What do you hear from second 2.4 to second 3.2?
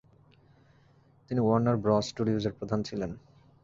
প্রধান ছিলেন।